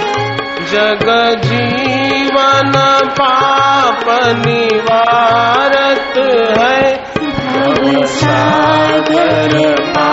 जग 0.65 1.41
जीवन 1.45 2.73
पाप 3.21 4.05
निवारत 4.47 6.15
है। 6.59 6.99
सागर 8.07 9.77
पार 9.81 10.08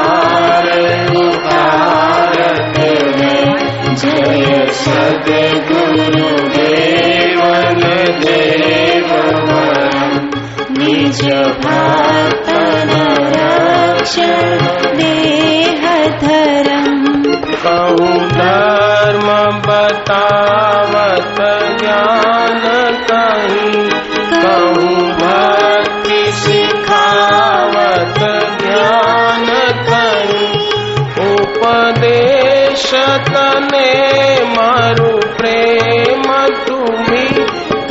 तने 33.01 34.43
मारु 34.43 35.17
प्रेम 35.17 36.23
तुम्ही। 36.67 37.27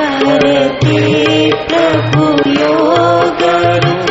करते 0.00 1.50
प्रभु 1.52 2.50
योग 2.50 3.38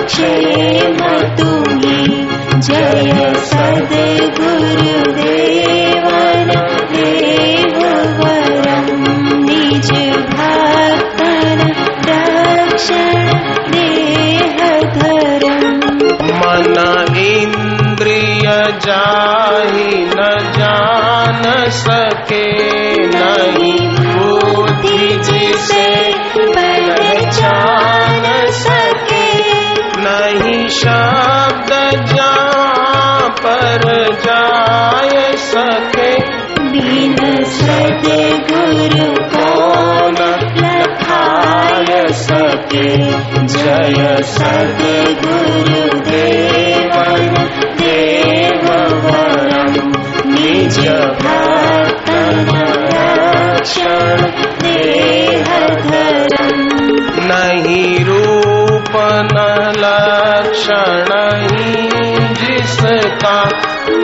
क्षेम 0.05 0.97
तुम्ही। 1.35 2.27
जय 2.59 3.32
सके 21.73 22.43
नहीं 23.07 23.89
बुद्धि 23.89 25.23
जिसे 25.23 26.13
पहचान 26.37 28.23
सके। 28.51 29.31
नहीं 30.05 30.69
शब्द 30.69 31.71
जहाँ 32.13 33.29
पर 33.29 33.83
जाय 34.25 35.33
सके। 35.37 36.13
बिन 36.71 37.43
सद्गुरु 37.43 39.07
कौन 39.35 40.17
लखाय 40.57 41.85
सके। 42.11 42.89
जय 43.53 44.17
सद्गुरु 44.21 45.99
देवन 46.09 47.33
देववरम् 47.79 49.77
निज 50.27 50.77
लक्षण 60.73 61.11
ही 61.41 62.27
जिसका 62.33 63.37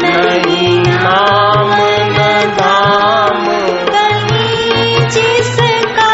नहीं 0.04 0.82
नाम 0.86 1.72
न 2.12 2.28
धाम 2.60 3.46
जिसका 5.14 6.14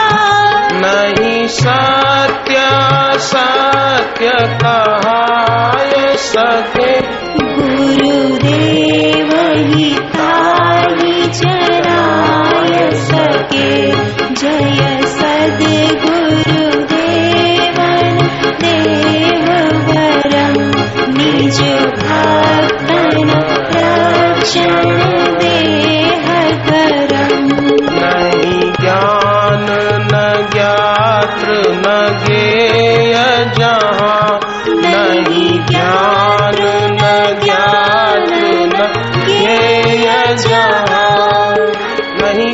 नहीं 0.84 1.48
सत्य 1.48 2.62
सत्य 3.30 4.32
कहाय 4.64 4.75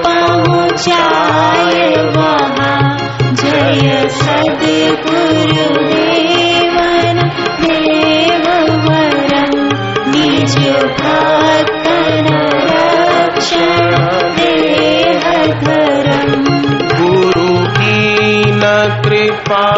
पहुँचाए 0.04 1.88
वहाँ। 2.16 2.80
जय 3.42 4.08
सद्गुरु 4.18 5.66
देवन 5.92 7.16
देववरम् 7.62 9.56
निज 10.12 10.56
भक्तन 11.00 12.28
रक्षण 12.68 13.90
देहधरम् 14.38 15.66
गुरु 16.98 17.50
की 17.78 18.00
न 18.50 18.62
कृपा 19.04 19.77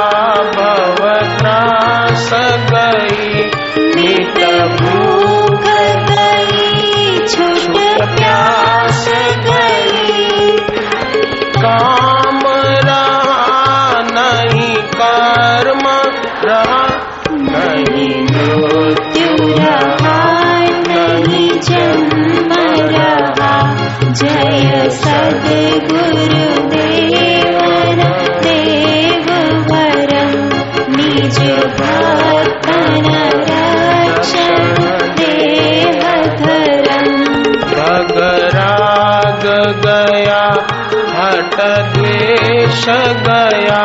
गया 43.26 43.82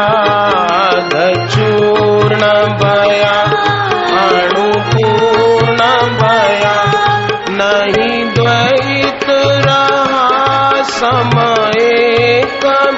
चूर्ण 1.53 2.51
भया 2.81 3.35
अणुपूर्ण 4.21 5.89
भया 6.21 6.75
नहीं 7.59 8.23
द्वैत 8.35 9.25
समय 10.95 12.43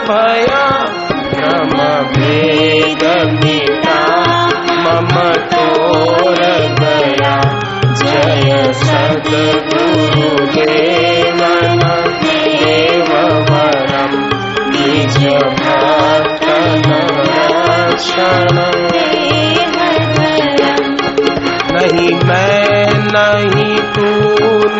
भया 0.07 0.65
भ्रम 1.33 1.77
भेद 2.17 3.03
रक्षण 18.07 18.55
नहीं 21.73 22.13
मैं 22.27 22.93
नहीं 23.07 23.77
तू 23.95 24.07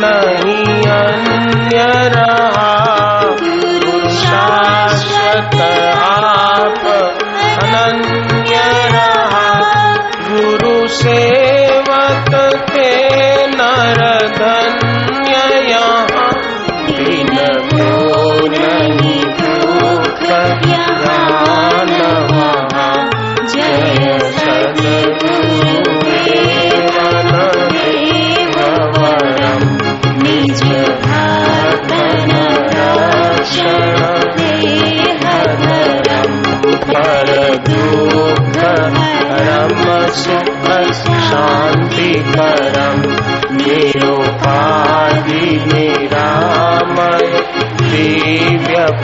नहीं 0.02 0.86
अन्य 0.92 1.84
रहा। 2.16 2.72
शाश्वत 4.20 5.56
आप 6.04 6.17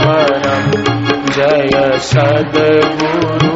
परम 0.01 0.71
जय 1.37 1.97
सद्गुरु। 2.11 3.52